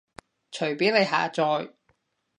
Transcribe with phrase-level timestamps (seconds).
[0.51, 1.73] 隨便你下載